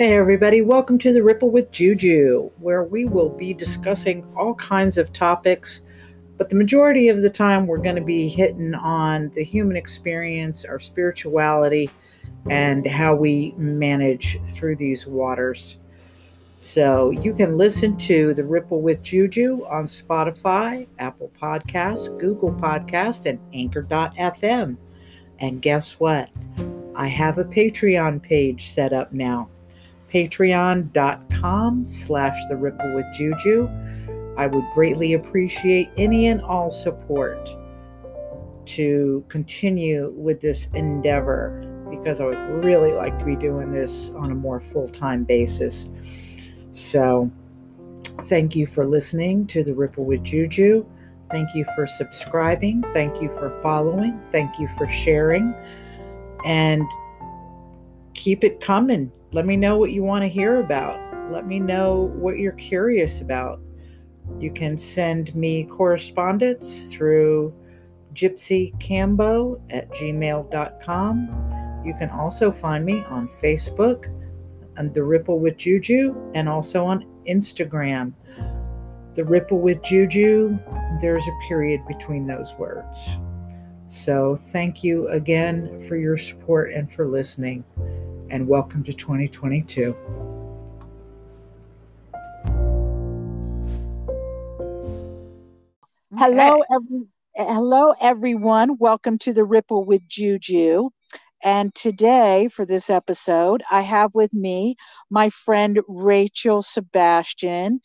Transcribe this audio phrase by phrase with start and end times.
[0.00, 4.96] Hey, everybody, welcome to the Ripple with Juju, where we will be discussing all kinds
[4.96, 5.82] of topics,
[6.38, 10.64] but the majority of the time we're going to be hitting on the human experience,
[10.64, 11.90] our spirituality,
[12.48, 15.76] and how we manage through these waters.
[16.56, 23.26] So you can listen to the Ripple with Juju on Spotify, Apple Podcasts, Google Podcast,
[23.28, 24.78] and Anchor.fm.
[25.40, 26.30] And guess what?
[26.96, 29.50] I have a Patreon page set up now
[30.10, 33.68] patreon.com slash the ripple with juju.
[34.36, 37.48] I would greatly appreciate any and all support
[38.66, 44.30] to continue with this endeavor because i would really like to be doing this on
[44.30, 45.88] a more full-time basis.
[46.72, 47.30] So
[48.26, 50.86] thank you for listening to the ripple with juju.
[51.30, 52.84] Thank you for subscribing.
[52.92, 54.20] Thank you for following.
[54.32, 55.54] Thank you for sharing.
[56.44, 56.82] And
[58.20, 59.10] keep it coming.
[59.32, 61.00] Let me know what you want to hear about.
[61.32, 63.62] Let me know what you're curious about.
[64.38, 67.54] You can send me correspondence through
[68.12, 71.82] gypsycambo at gmail.com.
[71.86, 74.14] You can also find me on Facebook
[74.76, 78.12] and The Ripple with Juju and also on Instagram.
[79.14, 80.58] The Ripple with Juju,
[81.00, 83.08] there's a period between those words.
[83.86, 87.64] So thank you again for your support and for listening
[88.30, 89.96] and welcome to 2022.
[96.16, 98.78] Hello, every, hello, everyone.
[98.78, 100.90] Welcome to the Ripple with Juju.
[101.42, 104.76] And today, for this episode, I have with me
[105.10, 107.80] my friend Rachel Sebastian,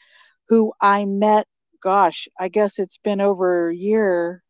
[0.50, 1.48] who I met,
[1.82, 4.44] gosh, I guess it's been over a year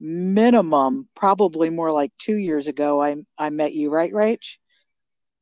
[0.00, 3.02] minimum, probably more like two years ago.
[3.02, 4.58] I, I met you, right, Rach?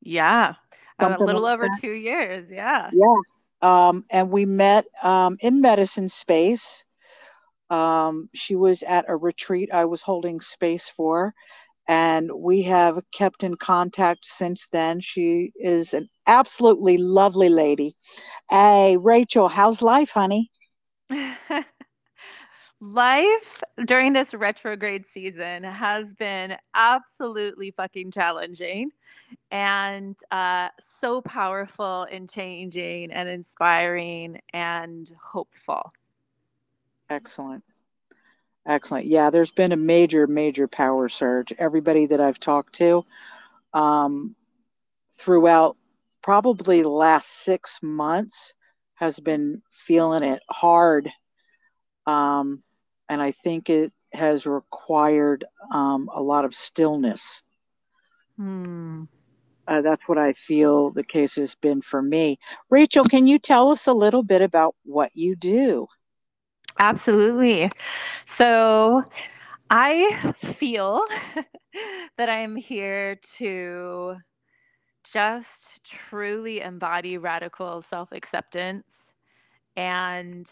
[0.03, 0.55] Yeah.
[0.99, 1.81] a little like over that.
[1.81, 2.51] two years.
[2.51, 2.91] Yeah.
[2.93, 3.17] Yeah.
[3.63, 6.85] Um, and we met um, in medicine space.
[7.71, 11.33] Um, she was at a retreat I was holding space for,
[11.89, 15.01] and we have kept in contact since then.
[15.01, 17.95] She is an absolutely lovely lady.
[18.51, 20.51] Hey, Rachel, how's life, honey?
[22.83, 28.91] life during this retrograde season has been absolutely fucking challenging
[29.53, 35.93] and uh, so powerful and changing and inspiring and hopeful.
[37.09, 37.63] Excellent.
[38.67, 39.07] Excellent.
[39.07, 41.53] Yeah, there's been a major, major power surge.
[41.59, 43.05] Everybody that I've talked to
[43.73, 44.35] um,
[45.13, 45.77] throughout
[46.21, 48.55] probably the last six months
[48.95, 51.09] has been feeling it hard.
[52.07, 52.65] Um,
[53.09, 57.43] and I think it has required um, a lot of stillness.
[58.37, 59.05] Hmm.
[59.69, 62.39] Uh, that's what I feel the case has been for me.
[62.69, 65.87] Rachel, can you tell us a little bit about what you do?
[66.81, 67.71] Absolutely.
[68.27, 69.05] So,
[69.71, 71.05] I feel
[72.19, 74.17] that I'm here to
[75.11, 79.15] just truly embody radical self acceptance
[79.77, 80.47] and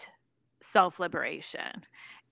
[0.62, 1.82] self liberation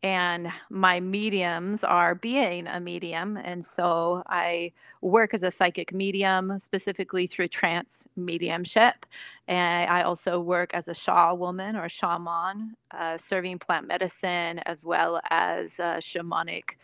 [0.03, 4.71] and my mediums are being a medium and so i
[5.01, 9.07] work as a psychic medium specifically through trance mediumship
[9.49, 14.85] and i also work as a sha woman or shaman uh, serving plant medicine as
[14.85, 16.77] well as uh, shamanic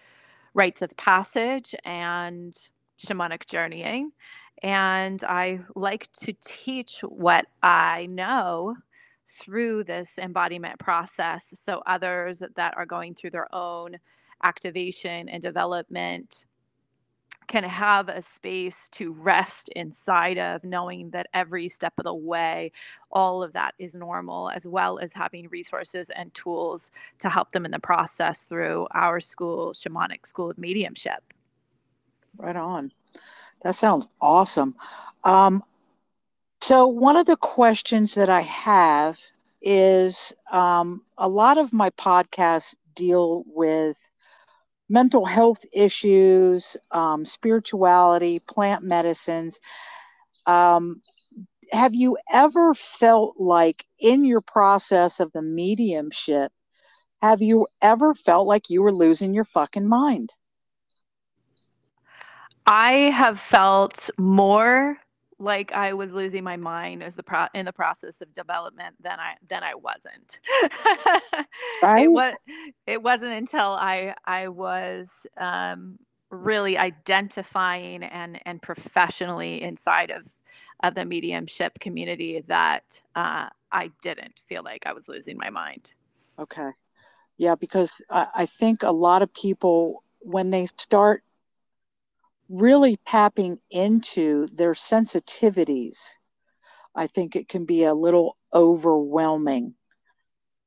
[0.54, 4.10] rites of passage and shamanic journeying
[4.62, 8.74] and i like to teach what i know
[9.34, 13.96] through this embodiment process so others that are going through their own
[14.42, 16.44] activation and development
[17.46, 22.72] can have a space to rest inside of knowing that every step of the way
[23.10, 27.64] all of that is normal as well as having resources and tools to help them
[27.64, 31.22] in the process through our school shamanic school of mediumship.
[32.36, 32.92] Right on.
[33.62, 34.74] That sounds awesome.
[35.24, 35.62] Um,
[36.64, 39.20] so, one of the questions that I have
[39.60, 44.08] is um, a lot of my podcasts deal with
[44.88, 49.60] mental health issues, um, spirituality, plant medicines.
[50.46, 51.02] Um,
[51.70, 56.50] have you ever felt like in your process of the mediumship,
[57.20, 60.30] have you ever felt like you were losing your fucking mind?
[62.66, 64.96] I have felt more
[65.38, 69.18] like I was losing my mind as the pro- in the process of development than
[69.18, 70.38] I than I wasn't.
[71.82, 72.04] right?
[72.04, 72.34] It was
[72.86, 75.98] it wasn't until I I was um,
[76.30, 80.24] really identifying and and professionally inside of
[80.82, 85.92] of the mediumship community that uh, I didn't feel like I was losing my mind.
[86.38, 86.70] Okay.
[87.38, 91.22] Yeah, because I, I think a lot of people, when they start
[92.48, 96.12] really tapping into their sensitivities,
[96.94, 99.74] I think it can be a little overwhelming.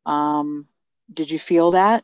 [0.06, 0.68] Um,
[1.14, 2.04] did you feel that?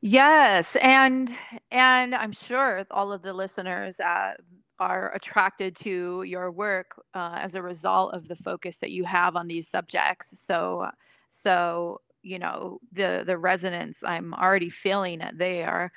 [0.00, 1.34] Yes, and
[1.70, 4.34] and I'm sure all of the listeners uh,
[4.78, 9.34] are attracted to your work uh, as a result of the focus that you have
[9.36, 10.34] on these subjects.
[10.34, 10.88] So,
[11.30, 15.92] so you know the the resonance I'm already feeling it there,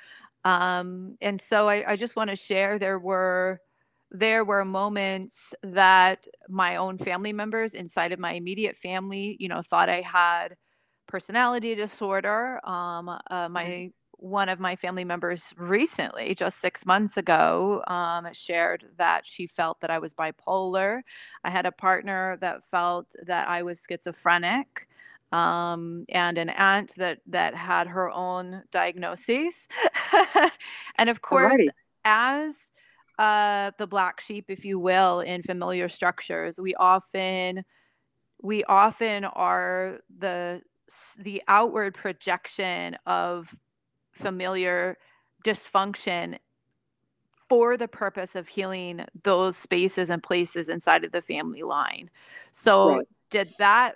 [0.48, 3.60] um, and so I, I just want to share there were
[4.10, 9.60] there were moments that my own family members inside of my immediate family, you know,
[9.62, 10.56] thought I had
[11.06, 12.60] personality disorder.
[12.66, 18.86] Um, uh, my one of my family members recently, just six months ago, um, shared
[18.96, 21.02] that she felt that I was bipolar.
[21.44, 24.88] I had a partner that felt that I was schizophrenic,
[25.32, 29.68] um, and an aunt that that had her own diagnoses.
[30.96, 31.68] and of course, Alrighty.
[32.04, 32.70] as
[33.18, 37.64] uh, the black sheep, if you will, in familiar structures, we often
[38.42, 40.62] we often are the
[41.18, 43.54] the outward projection of
[44.12, 44.96] familiar
[45.44, 46.38] dysfunction
[47.48, 52.10] for the purpose of healing those spaces and places inside of the family line.
[52.52, 53.08] So right.
[53.30, 53.94] Did that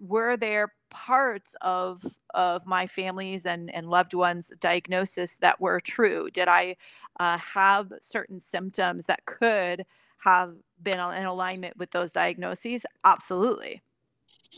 [0.00, 2.02] were there parts of
[2.34, 6.30] of my family's and and loved ones diagnosis that were true?
[6.32, 6.76] Did I
[7.20, 9.84] uh, have certain symptoms that could
[10.18, 12.84] have been in alignment with those diagnoses?
[13.04, 13.82] Absolutely.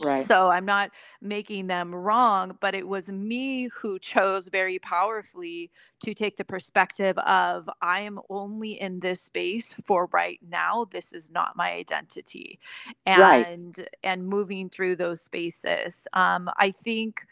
[0.01, 0.25] Right.
[0.25, 0.91] So I'm not
[1.21, 5.71] making them wrong, but it was me who chose very powerfully
[6.03, 10.85] to take the perspective of I am only in this space for right now.
[10.91, 12.59] This is not my identity.
[13.05, 13.89] And right.
[14.03, 16.07] and moving through those spaces.
[16.13, 17.25] Um, I think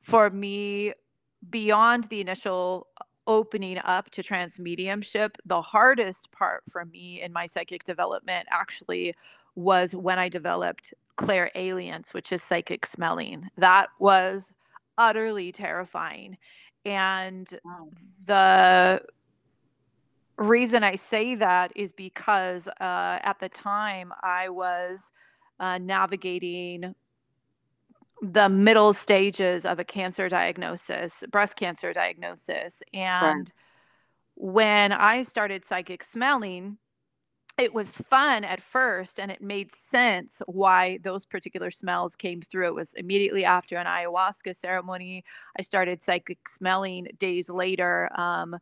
[0.00, 0.94] for me,
[1.50, 2.86] beyond the initial
[3.26, 9.14] opening up to trance mediumship, the hardest part for me in my psychic development actually
[9.54, 13.48] was when I developed clairalience, which is psychic smelling.
[13.58, 14.52] That was
[14.96, 16.36] utterly terrifying.
[16.84, 17.88] And wow.
[18.26, 19.02] the
[20.36, 25.10] reason I say that is because uh, at the time I was
[25.58, 26.94] uh, navigating
[28.22, 32.82] the middle stages of a cancer diagnosis, breast cancer diagnosis.
[32.92, 33.52] And right.
[34.34, 36.78] when I started psychic smelling,
[37.60, 42.68] it was fun at first and it made sense why those particular smells came through.
[42.68, 45.24] It was immediately after an ayahuasca ceremony.
[45.58, 48.10] I started psychic smelling days later.
[48.18, 48.56] Um,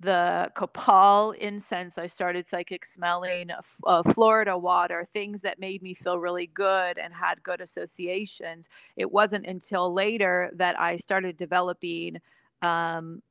[0.00, 3.50] the copal incense, I started psychic smelling
[3.86, 8.68] uh, Florida water, things that made me feel really good and had good associations.
[8.96, 12.18] It wasn't until later that I started developing
[12.60, 13.22] um,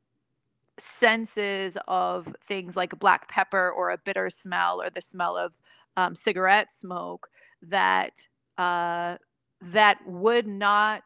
[0.80, 5.58] senses of things like black pepper or a bitter smell or the smell of
[5.98, 7.30] um, cigarette smoke
[7.62, 8.28] that
[8.58, 9.18] uh,
[9.62, 11.04] that would not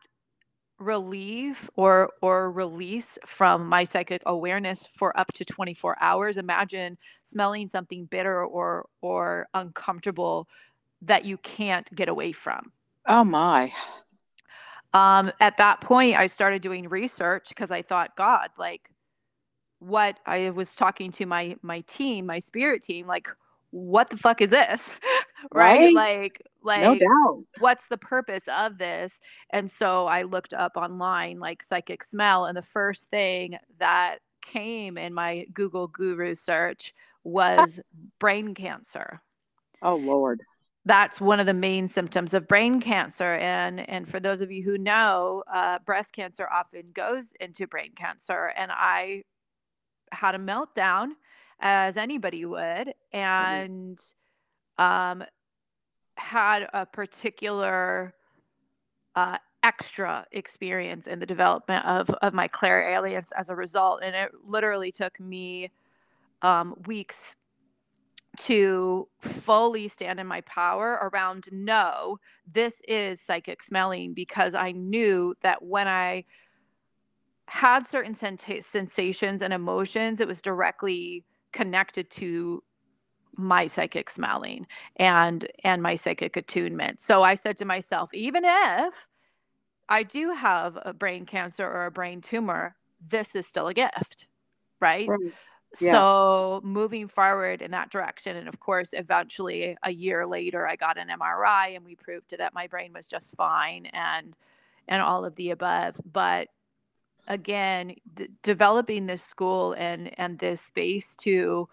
[0.80, 6.38] relieve or or release from my psychic awareness for up to 24 hours.
[6.38, 10.48] Imagine smelling something bitter or or uncomfortable
[11.02, 12.72] that you can't get away from.
[13.06, 13.72] Oh my.
[14.94, 18.90] Um at that point i started doing research because i thought god like
[19.80, 23.28] what I was talking to my my team, my spirit team, like
[23.72, 24.94] what the fuck is this?
[25.54, 25.80] right?
[25.80, 25.94] right?
[25.94, 27.44] Like like no doubt.
[27.60, 29.20] what's the purpose of this?
[29.52, 34.98] And so I looked up online like psychic smell and the first thing that came
[34.98, 36.94] in my Google guru search
[37.24, 37.80] was
[38.20, 39.22] brain cancer.
[39.82, 40.42] Oh lord.
[40.86, 44.64] That's one of the main symptoms of brain cancer, and and for those of you
[44.64, 48.54] who know, uh, breast cancer often goes into brain cancer.
[48.58, 49.24] And I
[50.12, 51.10] had a meltdown
[51.60, 54.84] as anybody would and mm-hmm.
[54.84, 55.24] um,
[56.16, 58.14] had a particular
[59.16, 64.02] uh, extra experience in the development of, of my clairalience as a result.
[64.04, 65.72] And it literally took me
[66.42, 67.36] um, weeks
[68.38, 72.20] to fully stand in my power around no,
[72.52, 76.24] this is psychic smelling because I knew that when I
[77.50, 82.64] had certain sensations and emotions, it was directly connected to
[83.36, 87.00] my psychic smelling and and my psychic attunement.
[87.02, 89.08] So I said to myself, even if
[89.88, 92.76] I do have a brain cancer or a brain tumor,
[93.10, 94.28] this is still a gift,
[94.80, 95.08] right?
[95.08, 95.34] right.
[95.80, 95.94] yeah.
[95.94, 100.98] So moving forward in that direction, and of course, eventually a year later, I got
[100.98, 104.36] an MRI and we proved that my brain was just fine and
[104.88, 105.96] and all of the above.
[106.12, 106.50] But
[107.28, 111.68] again, th- developing this school and and this space to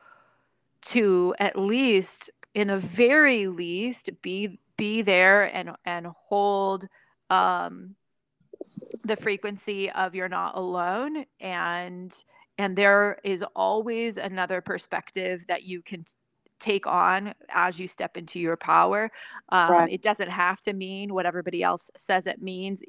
[0.82, 6.86] to at least, in the very least, be be there and and hold
[7.30, 7.94] um,
[9.04, 11.24] the frequency of you're not alone.
[11.40, 12.14] And
[12.58, 16.04] and there is always another perspective that you can
[16.58, 19.10] take on as you step into your power.
[19.50, 19.92] Um, right.
[19.92, 22.80] it doesn't have to mean what everybody else says it means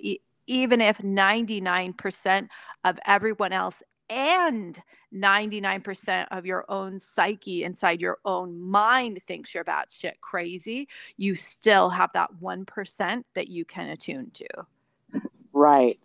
[0.48, 2.48] even if 99%
[2.84, 4.82] of everyone else and
[5.14, 10.88] 99% of your own psyche inside your own mind thinks you're batshit crazy,
[11.18, 14.48] you still have that 1% that you can attune to.
[15.54, 16.00] Right.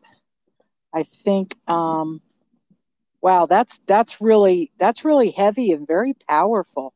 [0.94, 2.20] I think um
[3.20, 6.92] wow, that's that's really that's really heavy and very powerful.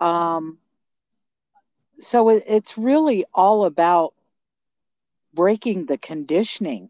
[0.00, 0.58] Um
[1.98, 4.14] so it, it's really all about
[5.36, 6.88] breaking the conditioning.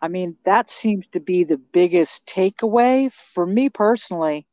[0.00, 4.48] I mean, that seems to be the biggest takeaway for me personally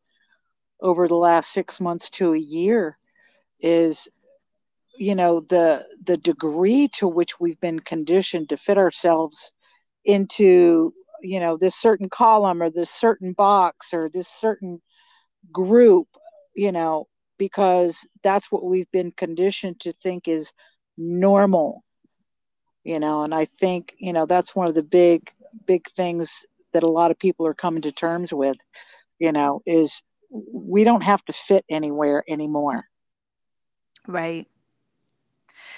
[0.79, 2.97] over the last six months to a year
[3.61, 4.07] is
[4.97, 9.53] you know the the degree to which we've been conditioned to fit ourselves
[10.05, 14.81] into you know this certain column or this certain box or this certain
[15.51, 16.07] group
[16.55, 20.53] you know because that's what we've been conditioned to think is
[20.97, 21.83] normal
[22.89, 25.31] you know and i think you know that's one of the big
[25.67, 28.57] big things that a lot of people are coming to terms with
[29.19, 32.85] you know is we don't have to fit anywhere anymore.
[34.07, 34.47] Right.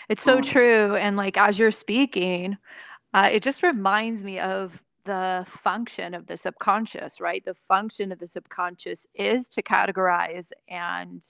[0.10, 2.58] It's so um, true and like as you're speaking
[3.14, 7.44] uh, it just reminds me of the function of the subconscious right?
[7.44, 11.24] The function of the subconscious is to categorize and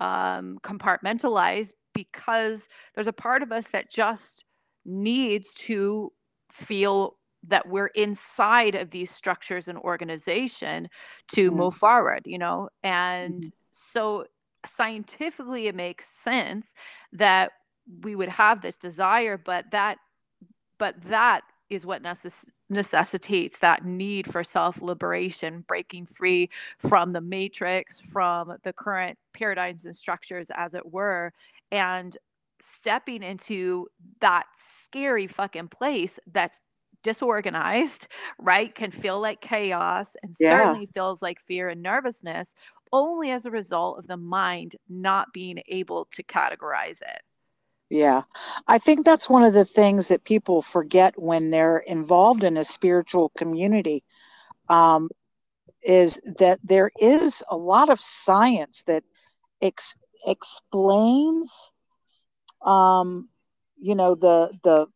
[0.00, 4.44] um, compartmentalize because there's a part of us that just
[4.84, 6.12] needs to
[6.50, 10.88] feel that we're inside of these structures and organization
[11.28, 11.60] to mm-hmm.
[11.60, 13.48] move forward you know and mm-hmm.
[13.70, 14.24] so
[14.66, 16.72] scientifically it makes sense
[17.12, 17.52] that
[18.02, 19.98] we would have this desire but that
[20.78, 27.20] but that is what necess- necessitates that need for self liberation, breaking free from the
[27.20, 31.32] matrix, from the current paradigms and structures, as it were,
[31.70, 32.16] and
[32.64, 33.88] stepping into
[34.20, 36.58] that scary fucking place that's
[37.02, 38.74] disorganized, right?
[38.74, 40.50] Can feel like chaos and yeah.
[40.50, 42.54] certainly feels like fear and nervousness
[42.92, 47.22] only as a result of the mind not being able to categorize it.
[47.90, 48.22] Yeah.
[48.66, 52.64] I think that's one of the things that people forget when they're involved in a
[52.64, 54.04] spiritual community
[54.68, 55.10] um,
[55.82, 59.04] is that there is a lot of science that
[59.60, 61.70] ex- explains
[62.64, 63.28] um,
[63.80, 64.86] you know the the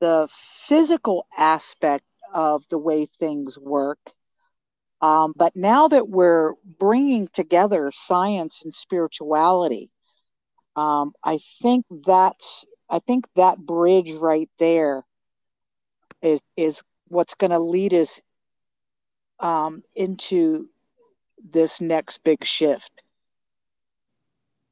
[0.00, 2.04] the physical aspect
[2.34, 3.98] of the way things work
[5.02, 9.90] um, but now that we're bringing together science and spirituality
[10.76, 15.04] um, I think that's I think that bridge right there
[16.22, 18.20] is is what's going to lead us
[19.40, 20.68] um, into
[21.42, 23.02] this next big shift.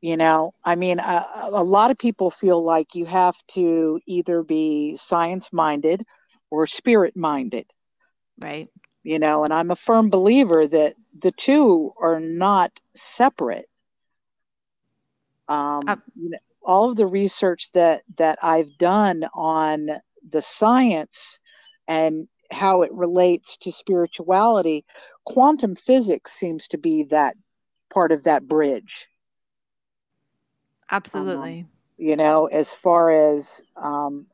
[0.01, 4.45] You know, I mean, a, a lot of people feel like you have to either
[4.45, 6.05] be science minded
[6.51, 7.67] or spirit minded.
[8.41, 8.69] Right.
[9.03, 12.71] You know, and I'm a firm believer that the two are not
[13.11, 13.69] separate
[15.49, 19.89] um, uh, you know, all of the research that that I've done on
[20.29, 21.41] the science
[21.87, 24.85] and how it relates to spirituality,
[25.25, 27.35] quantum physics seems to be that
[27.93, 29.08] part of that bridge.
[30.91, 31.61] Absolutely.
[31.61, 34.27] Um, you know, as far as um,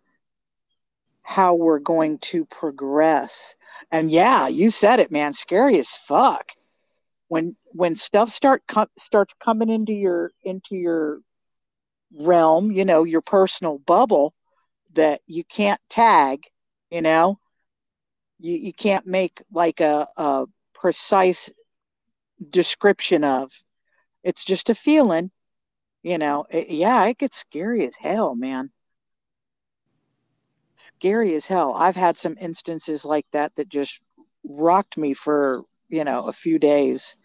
[1.22, 3.56] how we're going to progress.
[3.90, 5.32] And yeah, you said it, man.
[5.32, 6.52] Scary as fuck
[7.28, 11.20] when when stuff start com- starts coming into your into your
[12.16, 14.34] realm you know your personal bubble
[14.92, 16.44] that you can't tag
[16.90, 17.38] you know
[18.38, 20.44] you, you can't make like a, a
[20.74, 21.50] precise
[22.50, 23.50] description of
[24.22, 25.30] it's just a feeling
[26.04, 28.70] you know it, yeah it gets scary as hell man.
[31.00, 31.74] Scary as hell.
[31.76, 34.00] I've had some instances like that that just
[34.48, 37.16] rocked me for you know a few days.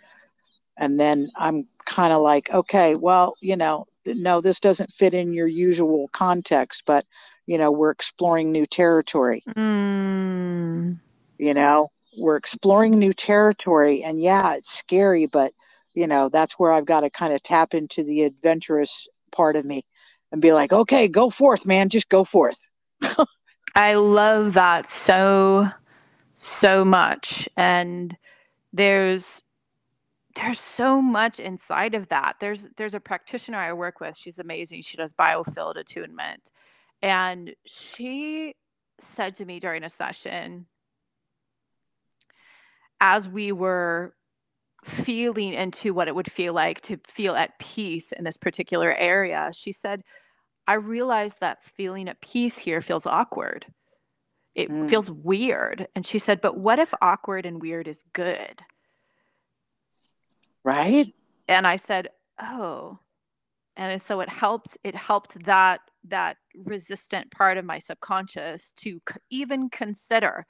[0.77, 5.33] And then i'm kind of like okay well you know no this doesn't fit in
[5.33, 7.03] your usual context but
[7.47, 9.43] you know we're exploring new territory.
[9.49, 10.99] Mm.
[11.37, 15.51] you know we're exploring new territory and yeah it's scary but
[15.99, 19.65] you know that's where i've got to kind of tap into the adventurous part of
[19.65, 19.83] me
[20.31, 22.69] and be like okay go forth man just go forth.
[23.75, 25.69] I love that so
[26.33, 27.49] so much.
[27.57, 28.17] And
[28.73, 29.43] there's
[30.35, 32.37] there's so much inside of that.
[32.39, 34.17] There's there's a practitioner i work with.
[34.17, 34.81] She's amazing.
[34.81, 36.51] She does biofield attunement.
[37.01, 38.55] And she
[38.99, 40.65] said to me during a session
[42.99, 44.13] as we were
[44.83, 49.51] feeling into what it would feel like to feel at peace in this particular area,
[49.53, 50.03] she said,
[50.67, 53.65] I realize that feeling at peace here feels awkward.
[54.55, 54.89] It mm.
[54.89, 55.87] feels weird.
[55.95, 58.61] And she said, But what if awkward and weird is good?
[60.63, 61.13] Right.
[61.47, 62.09] And I said,
[62.41, 62.99] Oh.
[63.75, 69.19] And so it helped, it helped that that resistant part of my subconscious to c-
[69.29, 70.45] even consider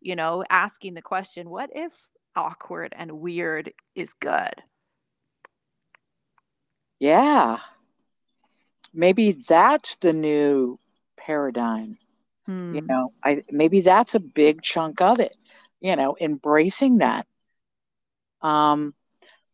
[0.00, 1.92] you know, asking the question, what if
[2.36, 4.62] awkward and weird is good?
[7.00, 7.58] Yeah.
[8.94, 10.78] Maybe that's the new
[11.16, 11.98] paradigm.
[12.46, 12.74] Hmm.
[12.74, 15.36] You know, I maybe that's a big chunk of it.
[15.80, 17.26] You know, embracing that.
[18.40, 18.94] Um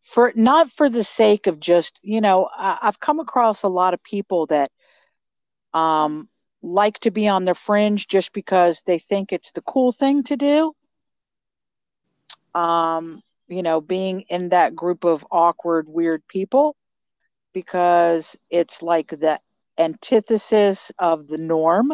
[0.02, 3.94] for not for the sake of just, you know, I, I've come across a lot
[3.94, 4.70] of people that
[5.72, 6.28] um
[6.62, 10.36] like to be on the fringe just because they think it's the cool thing to
[10.36, 10.74] do.
[12.54, 16.76] Um, you know, being in that group of awkward, weird people
[17.52, 19.38] because it's like the
[19.78, 21.92] antithesis of the norm.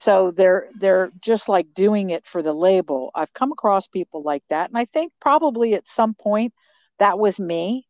[0.00, 3.10] So they're they're just like doing it for the label.
[3.14, 6.52] I've come across people like that, and I think probably at some point
[6.98, 7.86] that was me.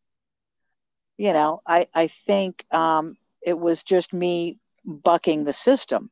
[1.17, 6.11] You know, I I think um, it was just me bucking the system,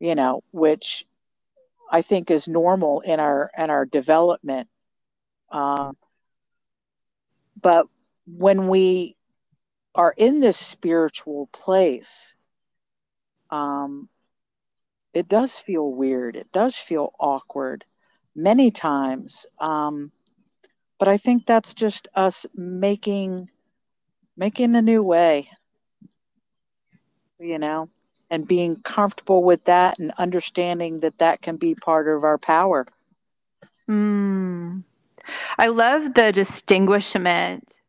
[0.00, 1.06] you know, which
[1.92, 4.68] I think is normal in our in our development.
[5.50, 5.96] Um,
[7.60, 7.86] but
[8.26, 9.14] when we
[9.94, 12.34] are in this spiritual place,
[13.50, 14.08] um,
[15.12, 16.34] it does feel weird.
[16.34, 17.84] It does feel awkward
[18.34, 19.44] many times.
[19.60, 20.10] Um,
[20.98, 23.50] but I think that's just us making
[24.34, 25.50] making a new way
[27.42, 27.88] you know,
[28.32, 32.86] and being comfortable with that and understanding that that can be part of our power.
[33.88, 34.82] Mm.
[35.58, 37.80] I love the distinguishment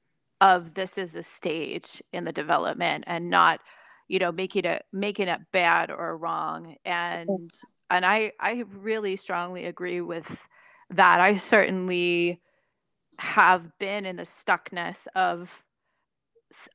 [0.41, 3.61] of this is a stage in the development and not,
[4.09, 6.75] you know, making it making it bad or wrong.
[6.83, 7.49] And
[7.89, 10.27] and I I really strongly agree with
[10.89, 11.21] that.
[11.21, 12.41] I certainly
[13.17, 15.62] have been in the stuckness of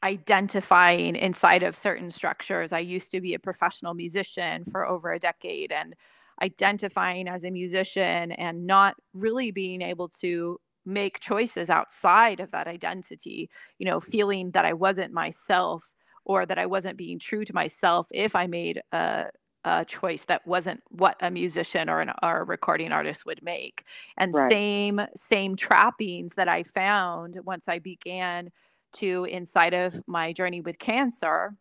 [0.02, 2.72] identifying inside of certain structures.
[2.72, 5.94] I used to be a professional musician for over a decade and
[6.42, 12.66] identifying as a musician and not really being able to make choices outside of that
[12.66, 15.90] identity, you know, feeling that I wasn't myself
[16.24, 19.26] or that I wasn't being true to myself if I made a,
[19.64, 23.84] a choice that wasn't what a musician or, an, or a recording artist would make.
[24.16, 24.48] And right.
[24.48, 28.50] same same trappings that I found once I began
[28.94, 31.54] to inside of my journey with cancer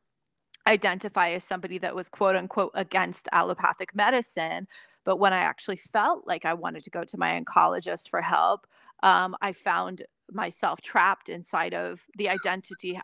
[0.68, 4.68] identify as somebody that was quote unquote against allopathic medicine.
[5.08, 8.68] But when i actually felt like i wanted to go to my oncologist for help
[9.04, 13.00] um, i found myself trapped inside of the identity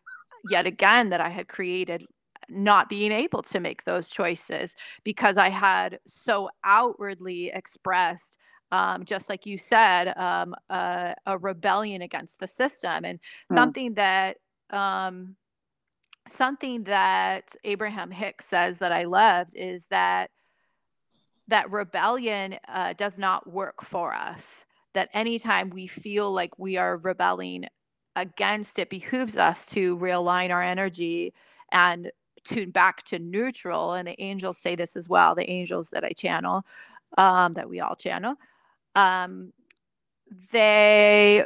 [0.49, 2.05] yet again that i had created
[2.49, 8.37] not being able to make those choices because i had so outwardly expressed
[8.73, 13.19] um, just like you said, um, a, a, rebellion against the system, and
[13.51, 13.55] mm.
[13.55, 14.37] something that
[14.71, 15.35] um,
[16.27, 20.31] something that Abraham Hicks says that I loved is that
[21.49, 24.65] that rebellion uh, does not work for us.
[24.95, 27.67] That anytime we feel like we are rebelling
[28.15, 31.35] against it, behooves us to realign our energy
[31.71, 32.11] and
[32.43, 33.93] tune back to neutral.
[33.93, 35.35] And the angels say this as well.
[35.35, 36.65] The angels that I channel,
[37.19, 38.35] um, that we all channel
[38.95, 39.51] um,
[40.51, 41.45] they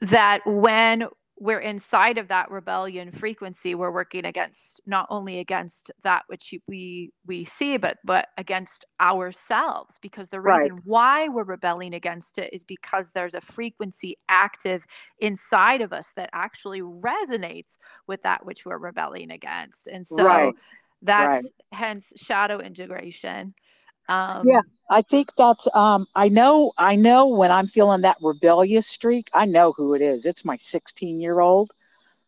[0.00, 1.06] that when
[1.42, 7.10] we're inside of that rebellion frequency we're working against not only against that which we
[7.26, 10.82] we see but but against ourselves because the reason right.
[10.84, 14.84] why we're rebelling against it is because there's a frequency active
[15.18, 17.76] inside of us that actually resonates
[18.06, 20.54] with that which we're rebelling against and so right.
[21.02, 21.52] that's right.
[21.72, 23.52] hence shadow integration
[24.08, 25.68] um, yeah, I think that's.
[25.74, 26.72] Um, I know.
[26.78, 29.28] I know when I'm feeling that rebellious streak.
[29.34, 30.26] I know who it is.
[30.26, 31.70] It's my 16 year old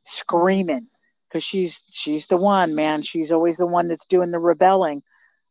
[0.02, 0.86] screaming
[1.28, 3.02] because she's she's the one man.
[3.02, 5.02] She's always the one that's doing the rebelling,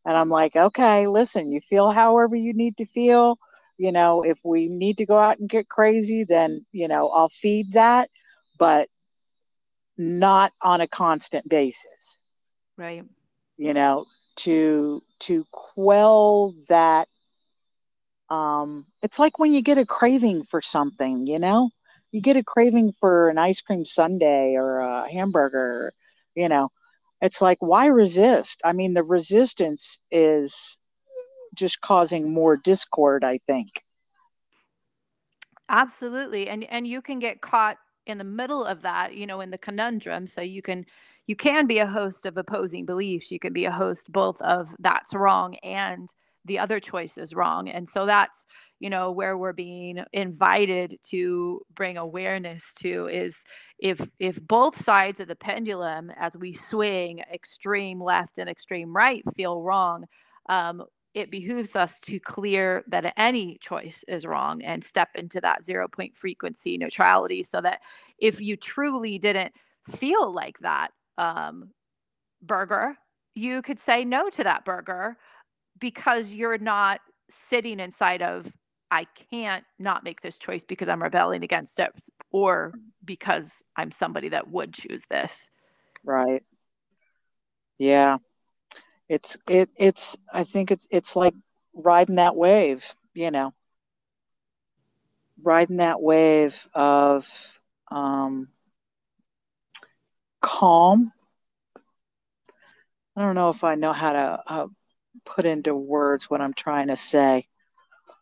[0.05, 1.51] and I'm like, okay, listen.
[1.51, 3.37] You feel however you need to feel.
[3.77, 7.29] you know, if we need to go out and get crazy, then, you know, I'll
[7.29, 8.07] feed that,
[8.59, 8.87] but
[9.97, 12.19] not on a constant basis.
[12.77, 13.03] Right.
[13.57, 14.05] You know,
[14.37, 17.07] to to quell that
[18.29, 21.69] um it's like when you get a craving for something, you know?
[22.11, 25.91] You get a craving for an ice cream sundae or a hamburger,
[26.35, 26.69] you know.
[27.21, 28.61] It's like why resist?
[28.63, 30.77] I mean, the resistance is
[31.55, 33.69] just causing more discord, I think.
[35.69, 36.47] Absolutely.
[36.49, 39.57] And and you can get caught in the middle of that, you know, in the
[39.57, 40.27] conundrum.
[40.27, 40.85] So you can
[41.27, 43.31] you can be a host of opposing beliefs.
[43.31, 46.09] You can be a host both of that's wrong and
[46.45, 47.69] the other choice is wrong.
[47.69, 48.45] And so that's,
[48.79, 53.43] you know, where we're being invited to bring awareness to is
[53.79, 59.23] if if both sides of the pendulum as we swing extreme left and extreme right
[59.37, 60.05] feel wrong,
[60.49, 60.83] um,
[61.13, 65.87] it behooves us to clear that any choice is wrong and step into that zero
[65.87, 67.79] point frequency neutrality so that
[68.17, 69.53] if you truly didn't
[69.87, 71.71] feel like that um,
[72.41, 72.95] burger,
[73.35, 75.17] you could say no to that burger
[75.79, 78.51] because you're not sitting inside of
[78.91, 81.91] I can't not make this choice because I'm rebelling against it
[82.31, 82.73] or
[83.03, 85.49] because I'm somebody that would choose this.
[86.03, 86.43] Right.
[87.79, 88.17] Yeah
[89.09, 91.33] it's it it's i think it's it's like
[91.73, 93.53] riding that wave you know
[95.41, 97.27] riding that wave of
[97.91, 98.47] um
[100.43, 101.11] calm.
[103.15, 104.67] I don't know if i know how to uh,
[105.23, 107.47] put into words what i'm trying to say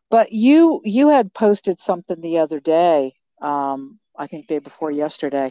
[0.09, 5.49] but you you had posted something the other day um i think day before yesterday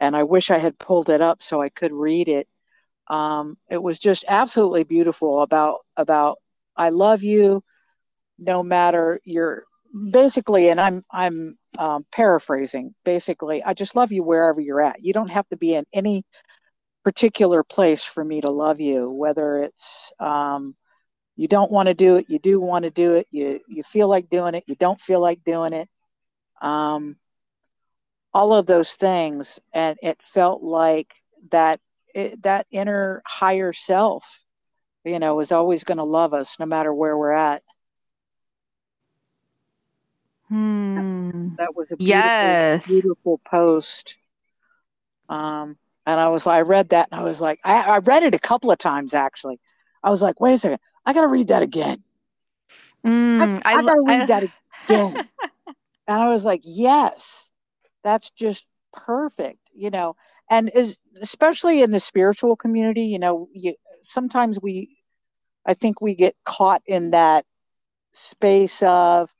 [0.00, 2.46] and i wish i had pulled it up so i could read it.
[3.08, 6.38] Um, it was just absolutely beautiful about about
[6.76, 7.64] I love you,
[8.38, 9.64] no matter your
[10.10, 12.94] basically, and I'm I'm um, paraphrasing.
[13.04, 15.04] Basically, I just love you wherever you're at.
[15.04, 16.24] You don't have to be in any
[17.04, 19.10] particular place for me to love you.
[19.10, 20.76] Whether it's um,
[21.36, 23.26] you don't want to do it, you do want to do it.
[23.30, 25.88] You you feel like doing it, you don't feel like doing it.
[26.60, 27.16] Um,
[28.34, 31.14] all of those things, and it felt like
[31.50, 31.80] that
[32.14, 34.44] it, that inner higher self,
[35.04, 37.62] you know, is always going to love us no matter where we're at.
[40.48, 41.48] Hmm.
[41.58, 42.86] That was a beautiful, yes.
[42.86, 44.18] beautiful post.
[45.28, 48.34] Um, and I was, I read that and I was like, I, I read it
[48.34, 49.60] a couple of times actually.
[50.02, 52.02] I was like, wait a second, I got to read that again.
[53.06, 54.42] Mm, I, I, I got to read that
[54.88, 55.14] again.
[56.08, 57.50] and I was like, yes,
[58.02, 60.16] that's just perfect, you know
[60.50, 63.74] and is especially in the spiritual community you know you,
[64.06, 64.96] sometimes we
[65.66, 67.44] i think we get caught in that
[68.32, 69.30] space of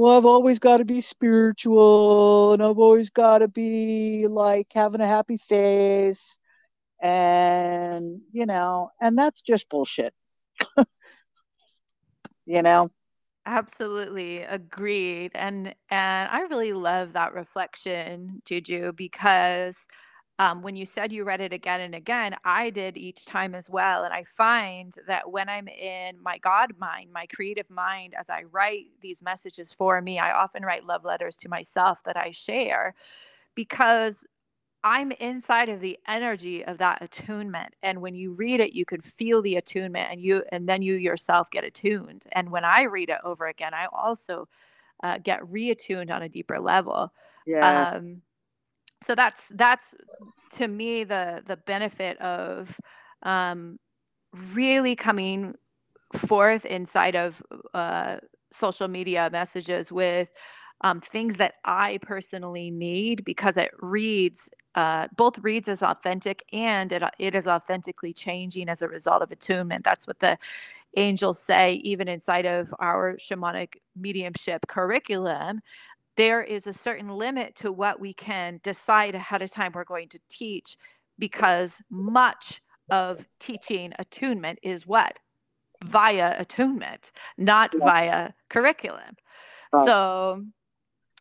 [0.00, 5.02] well i've always got to be spiritual and i've always got to be like having
[5.02, 6.38] a happy face
[7.02, 10.14] and you know and that's just bullshit.
[12.46, 12.90] You know?
[13.46, 14.40] Absolutely.
[14.42, 15.30] Agreed.
[15.36, 19.86] And and i really love that reflection juju because
[20.40, 23.68] um, when you said you read it again and again, I did each time as
[23.68, 24.04] well.
[24.04, 28.44] And I find that when I'm in my God mind, my creative mind, as I
[28.44, 32.94] write these messages for me, I often write love letters to myself that I share
[33.54, 34.26] because
[34.84, 37.74] I'm inside of the energy of that attunement.
[37.82, 40.94] And when you read it, you can feel the attunement and you, and then you
[40.94, 42.24] yourself get attuned.
[42.32, 44.48] And when I read it over again, I also
[45.02, 47.12] uh, get reattuned on a deeper level.
[47.46, 47.86] Yeah.
[47.92, 48.22] Um,
[49.02, 49.94] so that's that's
[50.52, 52.78] to me the the benefit of
[53.22, 53.78] um,
[54.52, 55.54] really coming
[56.14, 57.42] forth inside of
[57.74, 58.16] uh,
[58.52, 60.28] social media messages with
[60.82, 66.92] um, things that I personally need because it reads uh, both reads as authentic and
[66.92, 69.84] it, it is authentically changing as a result of attunement.
[69.84, 70.38] That's what the
[70.96, 75.60] angels say, even inside of our shamanic mediumship curriculum
[76.16, 80.08] there is a certain limit to what we can decide ahead of time we're going
[80.08, 80.76] to teach
[81.18, 85.18] because much of teaching attunement is what
[85.84, 87.84] via attunement not yeah.
[87.84, 89.16] via curriculum
[89.72, 89.84] right.
[89.84, 90.44] so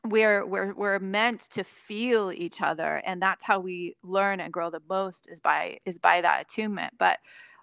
[0.06, 4.70] we're we're we're meant to feel each other and that's how we learn and grow
[4.70, 7.20] the most is by is by that attunement but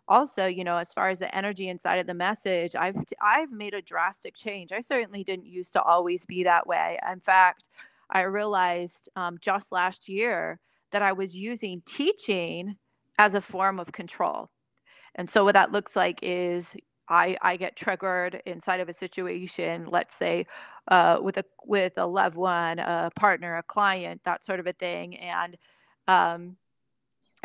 [0.09, 3.75] also you know as far as the energy inside of the message i've i've made
[3.75, 4.73] a drastic change.
[4.73, 6.99] I certainly didn't used to always be that way.
[7.11, 7.64] In fact
[8.11, 10.61] i realized um, just last year
[10.92, 12.77] that i was using teaching
[13.19, 14.51] as a form of control.
[15.14, 16.75] And so what that looks like is
[17.09, 20.47] I I get triggered inside of a situation, let's say,
[20.88, 24.73] uh, with a with a loved one, a partner, a client, that sort of a
[24.73, 25.57] thing, and
[26.09, 26.57] um,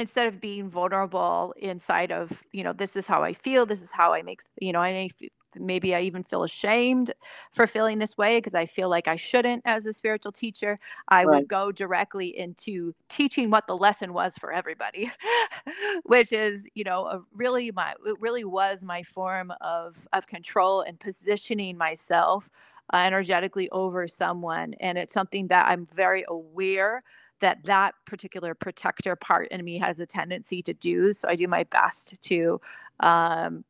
[0.01, 3.91] instead of being vulnerable inside of you know this is how I feel, this is
[3.91, 5.09] how I make you know I
[5.55, 7.13] maybe I even feel ashamed
[7.51, 10.79] for feeling this way because I feel like I shouldn't as a spiritual teacher.
[11.07, 11.37] I right.
[11.37, 15.11] would go directly into teaching what the lesson was for everybody,
[16.03, 20.81] which is, you know, a really my it really was my form of of control
[20.81, 22.49] and positioning myself
[22.93, 27.03] uh, energetically over someone and it's something that I'm very aware
[27.41, 31.47] that that particular protector part in me has a tendency to do so i do
[31.47, 32.59] my best to
[33.01, 33.63] um,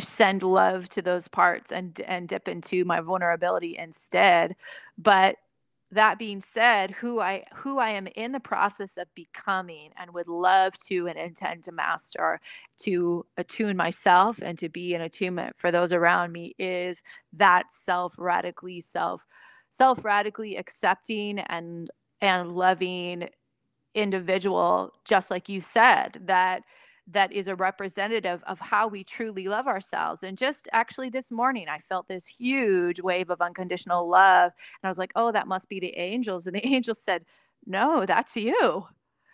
[0.00, 4.56] send love to those parts and and dip into my vulnerability instead.
[4.98, 5.36] But
[5.92, 10.26] that being said who i who i am in the process of becoming and would
[10.26, 12.40] love to and intend to master
[12.78, 17.00] to attune myself and to be in attunement for those around me is
[17.32, 19.24] that self radically self
[19.70, 21.90] self radically accepting and
[22.24, 23.28] and loving
[23.94, 26.62] individual just like you said that
[27.06, 30.22] that is a representative of how we truly love ourselves.
[30.22, 34.52] And just actually this morning, I felt this huge wave of unconditional love.
[34.82, 36.46] And I was like, oh, that must be the angels.
[36.46, 37.26] And the angels said,
[37.66, 38.86] no, that's you.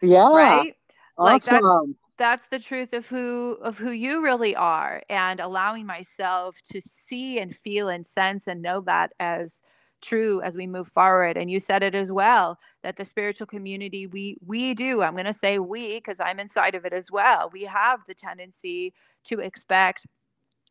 [0.02, 0.34] Yeah.
[0.34, 0.74] Right.
[1.16, 1.62] Awesome.
[1.62, 6.56] Like that's, that's the truth of who of who you really are and allowing myself
[6.72, 9.62] to see and feel and sense and know that as
[10.00, 14.06] true as we move forward and you said it as well that the spiritual community
[14.06, 17.50] we we do i'm going to say we because i'm inside of it as well
[17.52, 18.92] we have the tendency
[19.24, 20.06] to expect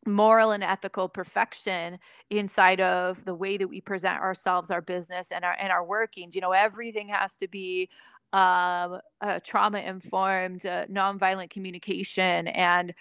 [0.05, 5.43] moral and ethical perfection inside of the way that we present ourselves our business and
[5.43, 6.35] our and our workings.
[6.35, 7.89] You know everything has to be
[8.31, 12.93] um, uh, trauma informed uh, nonviolent communication and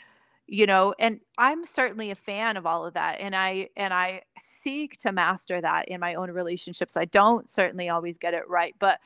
[0.48, 4.22] you know and i'm certainly a fan of all of that and i and i
[4.40, 8.74] seek to master that in my own relationships i don't certainly always get it right
[8.78, 8.98] but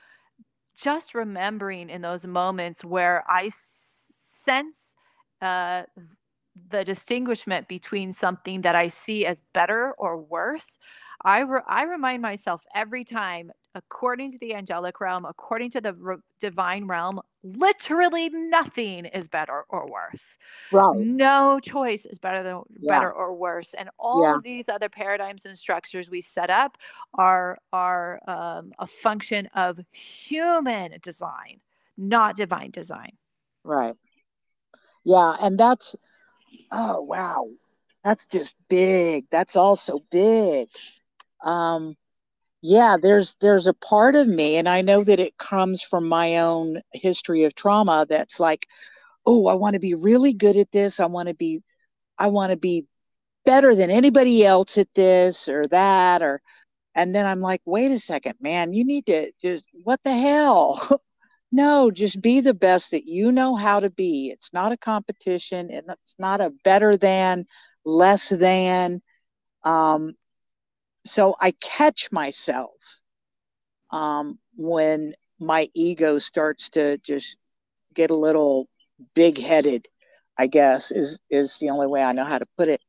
[0.77, 4.97] just remembering in those moments where i sense
[5.43, 5.83] uh,
[6.71, 10.79] the distinguishment between something that i see as better or worse
[11.25, 15.95] I, re- I remind myself every time according to the angelic realm, according to the
[15.95, 20.39] re- divine realm, literally nothing is better or worse.
[20.71, 20.97] Right.
[20.97, 22.95] No choice is better than yeah.
[22.95, 23.75] better or worse.
[23.75, 24.37] And all yeah.
[24.37, 26.79] of these other paradigms and structures we set up
[27.15, 31.61] are are um, a function of human design,
[31.97, 33.13] not divine design.
[33.65, 33.95] Right.
[35.05, 35.97] Yeah, and that's
[36.71, 37.49] oh wow,
[38.05, 39.27] that's just big.
[39.31, 40.69] That's also big.
[41.45, 41.97] Um,
[42.62, 46.37] yeah there's there's a part of me and i know that it comes from my
[46.38, 48.66] own history of trauma that's like
[49.27, 51.01] oh i want to be really good at this.
[51.01, 51.61] I want to be
[52.18, 52.87] i want to be
[53.46, 56.40] better than anybody else at this or that or
[56.94, 60.79] and then i'm like wait a second man you need to just what the hell?
[61.53, 64.31] No just be the best that you know how to be.
[64.33, 67.46] It's not a competition and it's not a better than
[67.85, 69.03] less than
[69.64, 70.14] um
[71.05, 72.71] so I catch myself
[73.91, 77.37] um, when my ego starts to just
[77.95, 78.69] get a little
[79.15, 79.87] big headed,
[80.38, 82.81] I guess is is the only way I know how to put it.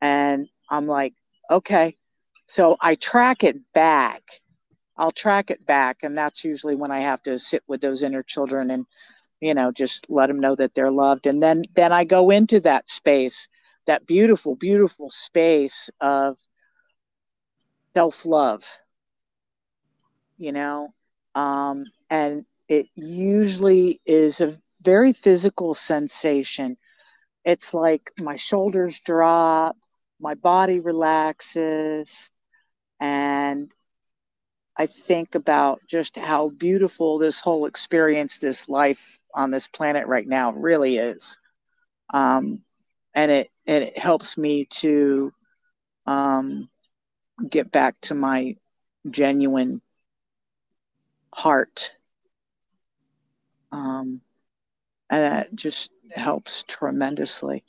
[0.00, 1.14] And I'm like,
[1.50, 1.96] okay.
[2.56, 4.22] So I track it back.
[4.96, 5.98] I'll track it back.
[6.02, 8.84] And that's usually when I have to sit with those inner children and,
[9.40, 11.26] you know, just let them know that they're loved.
[11.26, 13.48] And then then I go into that space,
[13.86, 16.36] that beautiful, beautiful space of
[17.94, 18.64] self love,
[20.36, 20.92] you know,
[21.34, 26.76] um, and it usually is a very physical sensation.
[27.44, 29.76] It's like my shoulders drop,
[30.20, 32.30] my body relaxes,
[33.00, 33.72] and
[34.76, 40.26] I think about just how beautiful this whole experience, this life on this planet right
[40.26, 41.36] now really is.
[42.12, 42.60] Um,
[43.14, 45.32] and it, and it helps me to
[46.06, 46.68] um,
[47.48, 48.56] get back to my
[49.10, 49.80] genuine
[51.32, 51.90] heart.
[53.72, 54.20] Um,
[55.10, 57.64] and that just helps tremendously.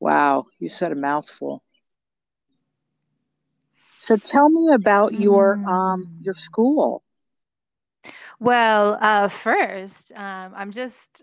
[0.00, 1.62] Wow, you said a mouthful.
[4.08, 7.02] So tell me about your um, your school.
[8.40, 11.22] Well, uh, first, um, I'm just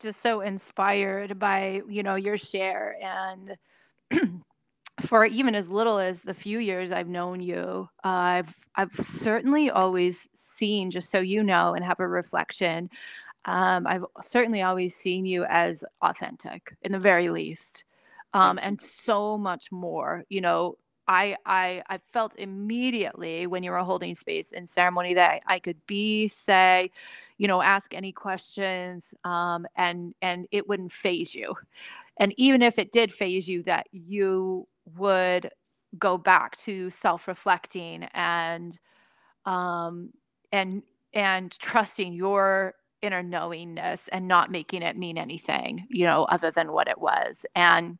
[0.00, 3.56] just so inspired by you know your share and
[5.00, 9.70] for even as little as the few years I've known you, uh, I've I've certainly
[9.70, 12.90] always seen, just so you know, and have a reflection.
[13.46, 17.84] Um, I've certainly always seen you as authentic, in the very least.
[18.34, 20.24] um, and so much more.
[20.30, 20.78] You know,
[21.08, 25.58] I I I felt immediately when you were holding space in ceremony that I, I
[25.60, 26.90] could be, say,
[27.38, 31.54] you know, ask any questions, um, and and it wouldn't phase you,
[32.18, 34.66] and even if it did phase you, that you
[34.96, 35.50] would
[35.98, 38.78] go back to self-reflecting and
[39.46, 40.10] um
[40.52, 46.50] and and trusting your inner knowingness and not making it mean anything you know other
[46.50, 47.44] than what it was.
[47.54, 47.98] And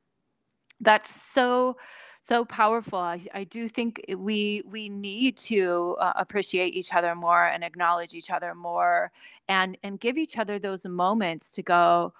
[0.81, 1.77] that's so
[2.21, 2.99] so powerful.
[2.99, 8.15] I, I do think we we need to uh, appreciate each other more and acknowledge
[8.15, 9.13] each other more
[9.49, 12.15] and and give each other those moments to go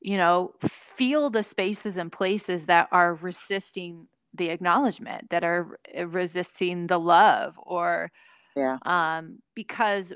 [0.00, 0.52] you know
[0.96, 7.54] feel the spaces and places that are resisting the acknowledgement that are resisting the love
[7.62, 8.10] or
[8.56, 8.78] yeah.
[8.82, 10.12] um because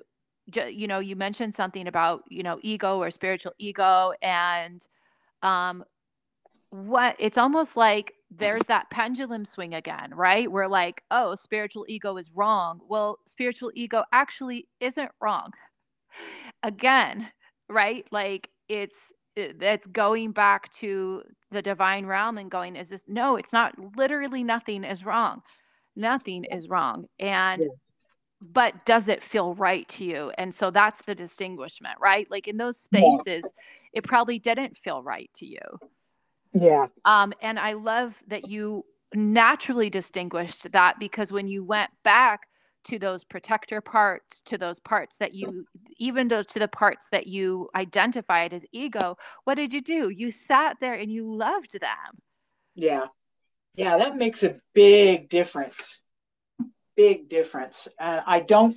[0.47, 4.87] you know you mentioned something about you know ego or spiritual ego and
[5.43, 5.85] um
[6.71, 10.51] what it's almost like there's that pendulum swing again right?
[10.51, 12.81] We're like oh spiritual ego is wrong.
[12.89, 15.51] Well spiritual ego actually isn't wrong.
[16.63, 17.29] Again
[17.69, 18.05] right?
[18.11, 23.53] Like it's it's going back to the divine realm and going is this no it's
[23.53, 25.43] not literally nothing is wrong
[25.97, 27.69] nothing is wrong and yeah
[28.53, 30.31] but does it feel right to you?
[30.37, 32.31] And so that's the distinguishment, right?
[32.31, 33.41] Like in those spaces, yeah.
[33.95, 35.61] it probably didn't feel right to you.
[36.53, 36.87] Yeah.
[37.05, 42.49] Um, and I love that you naturally distinguished that because when you went back
[42.85, 45.67] to those protector parts, to those parts that you,
[45.99, 50.09] even though to the parts that you identified as ego, what did you do?
[50.11, 52.21] You sat there and you loved them.
[52.75, 53.07] Yeah.
[53.77, 56.01] Yeah, that makes a big difference
[56.97, 57.89] big difference.
[57.99, 58.77] And I don't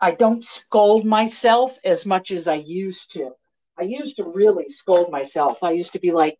[0.00, 3.30] I don't scold myself as much as I used to.
[3.78, 5.62] I used to really scold myself.
[5.62, 6.38] I used to be like,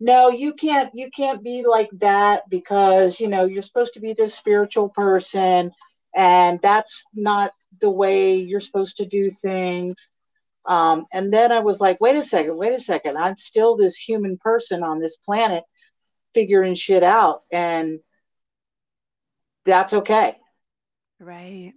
[0.00, 4.12] no, you can't you can't be like that because, you know, you're supposed to be
[4.12, 5.72] this spiritual person
[6.14, 10.10] and that's not the way you're supposed to do things.
[10.66, 13.16] Um, and then I was like, wait a second, wait a second.
[13.16, 15.64] I'm still this human person on this planet
[16.34, 17.42] figuring shit out.
[17.50, 18.00] And
[19.64, 20.36] that's okay.
[21.18, 21.72] Right.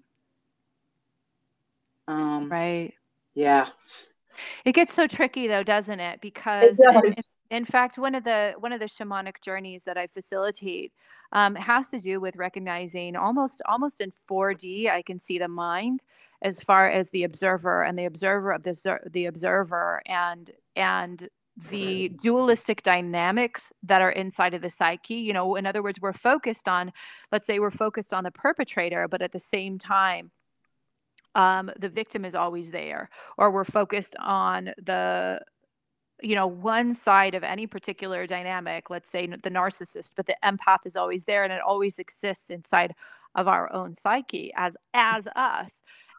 [2.07, 2.93] Um, right.
[3.33, 3.67] Yeah.
[4.65, 6.19] It gets so tricky though, doesn't it?
[6.21, 7.15] Because in,
[7.49, 10.91] in, fact, one of the one of the shamanic journeys that I facilitate
[11.33, 14.89] um, has to do with recognizing almost almost in 4D.
[14.89, 16.01] I can see the mind
[16.41, 21.29] as far as the observer and the observer of the the observer and and
[21.69, 25.15] the dualistic dynamics that are inside of the psyche.
[25.15, 26.91] You know, in other words, we're focused on,
[27.31, 30.31] let's say we're focused on the perpetrator, but at the same time,
[31.35, 35.41] um, the victim is always there, or we're focused on the
[36.23, 40.85] you know one side of any particular dynamic let's say the narcissist but the empath
[40.85, 42.95] is always there and it always exists inside
[43.35, 45.71] of our own psyche as as us.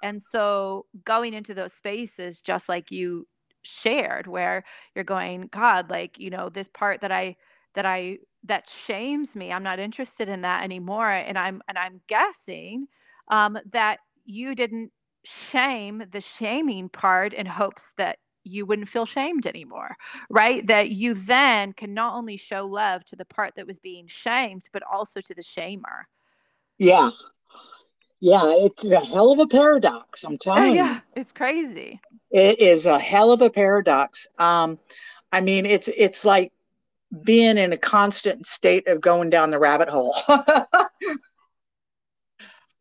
[0.03, 3.27] And so going into those spaces just like you
[3.63, 4.63] shared where
[4.95, 7.35] you're going god like you know this part that i
[7.73, 12.03] that i that shames me i'm not interested in that anymore and i'm and i'm
[12.07, 12.87] guessing
[13.29, 14.93] um, that you didn't
[15.25, 19.97] shame the shaming part in hopes that you wouldn't feel shamed anymore
[20.31, 20.67] right?
[20.67, 24.69] That you then can not only show love to the part that was being shamed
[24.73, 26.05] but also to the shamer.
[26.79, 27.11] Yeah.
[28.21, 31.01] Yeah it's a hell of a paradox i'm telling yeah, you.
[31.17, 32.01] it's crazy.
[32.31, 34.27] It is a hell of a paradox.
[34.39, 34.79] Um,
[35.33, 36.53] I mean, it's it's like
[37.23, 40.17] being in a constant state of going down the rabbit hole.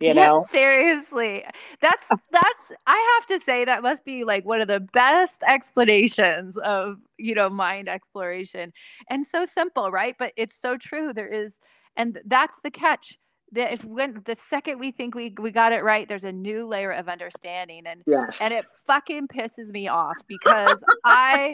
[0.08, 1.46] you yeah, know, seriously,
[1.80, 2.72] that's that's.
[2.86, 7.34] I have to say that must be like one of the best explanations of you
[7.34, 8.74] know mind exploration,
[9.10, 10.16] and so simple, right?
[10.20, 11.13] But it's so true.
[11.13, 11.62] There is,
[11.96, 13.18] and that's the catch
[13.54, 16.68] that if when the second we think we we got it right, there's a new
[16.68, 18.38] layer of understanding, and yes.
[18.42, 21.54] and it fucking pisses me off because I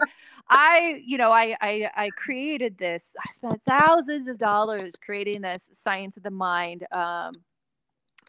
[0.50, 3.12] I you know I, I I created this.
[3.20, 6.88] I spent thousands of dollars creating this science of the mind.
[6.92, 7.34] Um,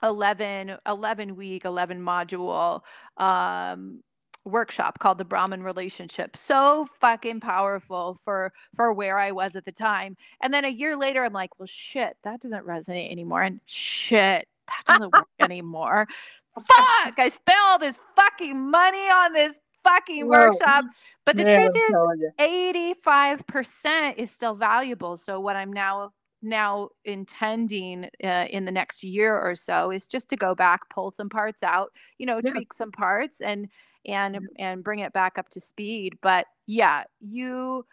[0.02, 2.80] 11 11 week 11 module
[3.16, 4.02] um
[4.44, 6.36] workshop called the Brahman relationship.
[6.36, 10.16] So fucking powerful for for where I was at the time.
[10.42, 13.42] And then a year later I'm like, well shit, that doesn't resonate anymore.
[13.42, 16.08] And shit, that doesn't work anymore.
[16.54, 20.48] Fuck, I spent all this fucking money on this fucking Whoa.
[20.48, 20.84] workshop.
[21.24, 21.94] But the truth is
[22.40, 25.16] 85% is still valuable.
[25.16, 30.28] So what I'm now now intending uh, in the next year or so is just
[30.28, 32.50] to go back pull some parts out you know yeah.
[32.50, 33.68] tweak some parts and
[34.06, 37.84] and and bring it back up to speed but yeah you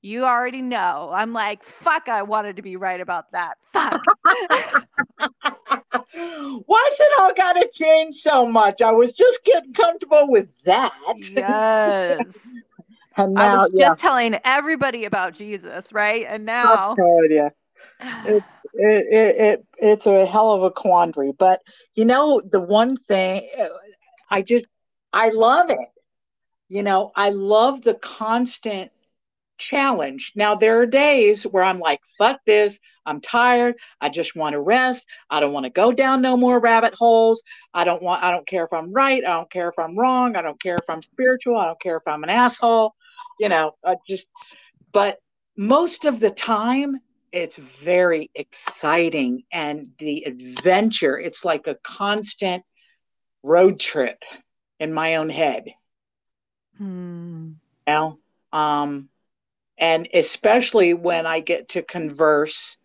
[0.00, 1.10] You already know.
[1.12, 3.58] I'm like, fuck, I wanted to be right about that.
[3.72, 4.00] Fuck.
[6.14, 8.80] Why's it all got to change so much?
[8.80, 10.92] I was just getting comfortable with that.
[11.32, 12.38] Yes.
[13.16, 16.24] and I now, was yeah, just telling everybody about Jesus, right?
[16.28, 17.50] And now tell you.
[18.00, 18.42] It,
[18.74, 21.32] it, it, it, it's a hell of a quandary.
[21.32, 21.60] But,
[21.94, 23.66] you know, the one thing uh,
[24.30, 24.64] I just,
[25.12, 25.78] I love it.
[26.68, 28.90] You know, I love the constant
[29.58, 30.32] challenge.
[30.36, 32.78] Now, there are days where I'm like, fuck this.
[33.06, 33.76] I'm tired.
[34.00, 35.06] I just want to rest.
[35.30, 37.42] I don't want to go down no more rabbit holes.
[37.74, 39.24] I don't want, I don't care if I'm right.
[39.24, 40.36] I don't care if I'm wrong.
[40.36, 41.56] I don't care if I'm spiritual.
[41.56, 42.94] I don't care if I'm an asshole.
[43.40, 44.28] You know, I just,
[44.92, 45.18] but
[45.56, 47.00] most of the time,
[47.32, 52.64] it's very exciting and the adventure, it's like a constant
[53.42, 54.22] road trip
[54.80, 55.64] in my own head.
[57.86, 58.18] You know?
[58.52, 59.08] Um,
[59.78, 62.76] and especially when I get to converse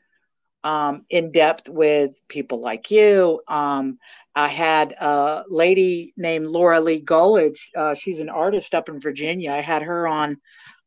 [0.63, 3.41] um, in depth with people like you.
[3.47, 3.99] Um,
[4.35, 7.59] I had a lady named Laura Lee Gullidge.
[7.75, 9.51] Uh, she's an artist up in Virginia.
[9.51, 10.37] I had her on,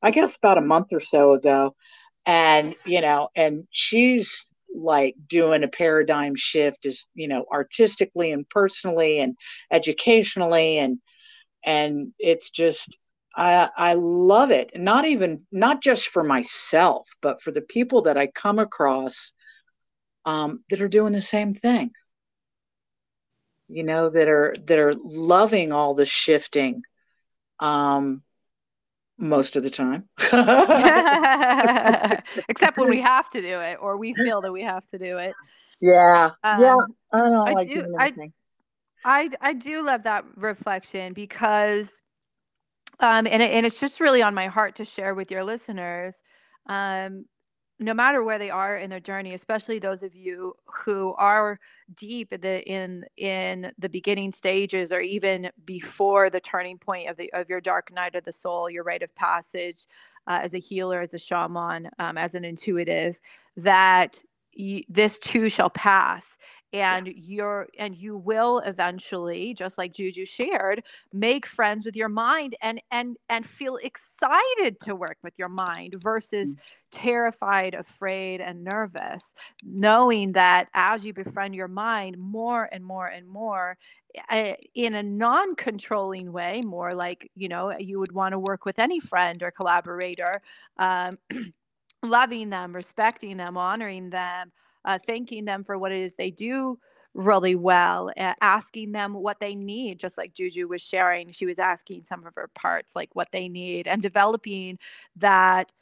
[0.02, 1.74] I guess, about a month or so ago.
[2.27, 8.47] And, you know, and she's like doing a paradigm shift is you know artistically and
[8.51, 9.35] personally and
[9.70, 10.99] educationally and
[11.64, 12.99] and it's just
[13.37, 14.70] I, I love it.
[14.74, 19.33] Not even not just for myself, but for the people that I come across
[20.24, 21.91] um, that are doing the same thing.
[23.68, 26.83] You know, that are that are loving all the shifting
[27.61, 28.22] um,
[29.18, 30.08] most of the time.
[32.48, 35.18] Except when we have to do it, or we feel that we have to do
[35.18, 35.34] it.
[35.80, 36.74] yeah, yeah.
[36.74, 38.30] Um, I don't I like do- doing I-
[39.04, 42.02] I I do love that reflection because
[43.00, 46.20] um and it, and it's just really on my heart to share with your listeners
[46.66, 47.26] um
[47.79, 51.59] no matter where they are in their journey especially those of you who are
[51.95, 57.16] deep in the in in the beginning stages or even before the turning point of
[57.16, 59.87] the of your dark night of the soul your rite of passage
[60.27, 63.18] uh, as a healer as a shaman um, as an intuitive
[63.57, 64.22] that
[64.89, 66.37] this too shall pass
[66.81, 72.57] and you're and you will eventually just like juju shared make friends with your mind
[72.62, 76.57] and and and feel excited to work with your mind versus
[76.91, 83.27] terrified afraid and nervous knowing that as you befriend your mind more and more and
[83.27, 83.77] more
[84.31, 88.79] uh, in a non-controlling way more like you know you would want to work with
[88.79, 90.41] any friend or collaborator
[90.79, 91.18] um,
[92.03, 94.53] loving them respecting them honoring them
[94.87, 96.78] uh, thanking them for what it is they do
[97.14, 101.32] really well, uh, asking them what they need, just like Juju was sharing.
[101.32, 104.78] She was asking some of her parts, like what they need, and developing
[105.16, 105.72] that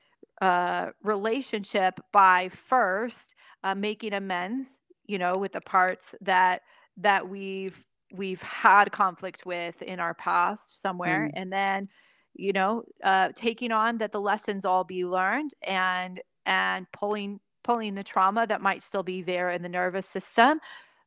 [0.41, 3.35] uh, relationship by first
[3.65, 6.63] uh, making amends, you know, with the parts that
[6.99, 11.41] that we've we've had conflict with in our past somewhere, Mm.
[11.41, 11.89] and then
[12.35, 17.95] you know uh, taking on that the lessons all be learned and and pulling pulling
[17.95, 20.61] the trauma that might still be there in the nervous system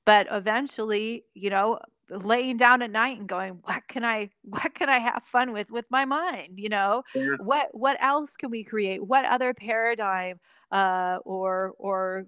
[0.05, 1.79] but eventually you know
[2.09, 5.69] laying down at night and going what can i what can i have fun with
[5.71, 7.37] with my mind you know Yeah.
[7.39, 10.39] what what else can we create what other paradigm
[10.71, 12.25] uh or or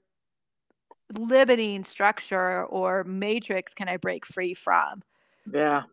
[1.17, 5.01] limiting structure or matrix can i break free from
[5.51, 5.83] Yeah.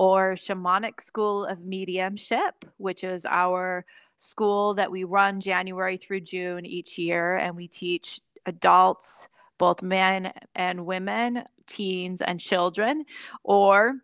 [0.00, 3.84] or Shamanic School of Mediumship, which is our
[4.16, 9.28] school that we run January through June each year, and we teach adults,
[9.58, 13.04] both men and women, teens and children,
[13.44, 13.96] or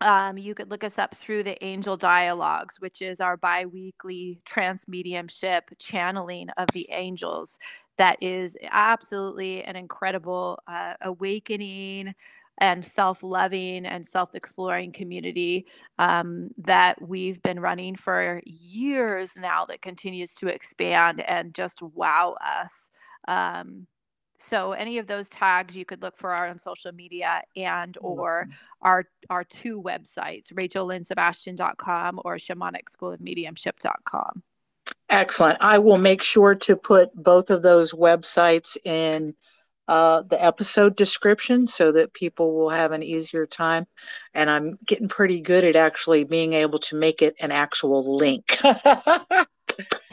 [0.00, 4.40] um, you could look us up through the Angel Dialogues, which is our bi weekly
[4.44, 7.58] trance mediumship channeling of the angels.
[7.98, 12.14] That is absolutely an incredible uh, awakening
[12.58, 15.66] and self loving and self exploring community
[15.98, 22.36] um, that we've been running for years now that continues to expand and just wow
[22.44, 22.90] us.
[23.28, 23.86] Um,
[24.38, 28.48] so any of those tags you could look for our on social media and or
[28.80, 34.42] our our two websites, rachellynnsebastian.com or shamanicSchoolofMediumship.com.
[35.08, 35.58] Excellent.
[35.60, 39.34] I will make sure to put both of those websites in
[39.88, 43.86] uh, the episode description so that people will have an easier time.
[44.34, 48.58] And I'm getting pretty good at actually being able to make it an actual link.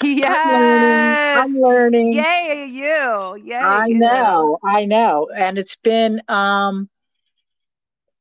[0.02, 0.36] Yes.
[1.38, 1.54] I'm learning.
[1.56, 2.14] I'm learning.
[2.14, 3.44] Yay, you.
[3.46, 3.56] Yay.
[3.56, 4.00] I you.
[4.00, 4.58] know.
[4.64, 5.28] I know.
[5.38, 6.90] And it's been um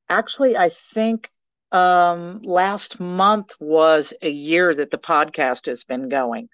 [0.09, 1.31] actually I think
[1.73, 6.49] um last month was a year that the podcast has been going.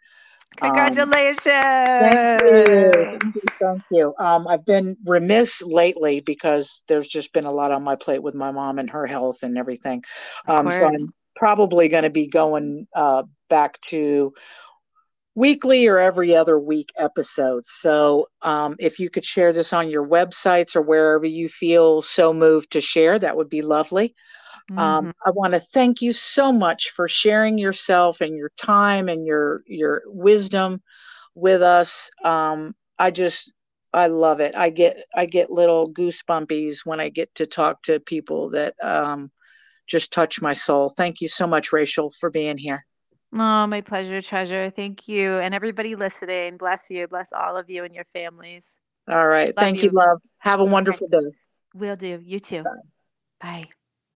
[0.62, 1.46] Congratulations.
[1.46, 2.90] Um, thank, you.
[3.04, 3.50] thank you.
[3.60, 4.14] Thank you.
[4.18, 8.34] Um, I've been remiss lately because there's just been a lot on my plate with
[8.34, 10.04] my mom and her health and everything.
[10.46, 14.32] Um, so I'm probably going to be going uh, back to
[15.34, 17.68] weekly or every other week episodes.
[17.70, 22.32] So um, if you could share this on your websites or wherever you feel so
[22.32, 24.14] moved to share, that would be lovely.
[24.70, 25.06] Um, mm-hmm.
[25.08, 29.26] Um, I want to thank you so much for sharing yourself and your time and
[29.26, 30.82] your your wisdom
[31.34, 32.10] with us.
[32.24, 33.52] Um, I just
[33.92, 34.54] I love it.
[34.54, 39.30] I get I get little goosebumpies when I get to talk to people that um,
[39.86, 40.88] just touch my soul.
[40.88, 42.84] Thank you so much, Rachel, for being here.
[43.32, 44.70] Oh, my pleasure, treasure.
[44.70, 45.38] Thank you.
[45.38, 47.08] And everybody listening, bless you.
[47.08, 48.64] Bless all of you and your families.
[49.12, 49.48] All right.
[49.48, 49.90] Love Thank you.
[49.90, 50.20] you, love.
[50.38, 51.26] Have a wonderful okay.
[51.26, 51.36] day.
[51.74, 52.20] Will do.
[52.22, 52.62] You too.
[52.62, 52.70] Bye.
[53.40, 53.68] Bye.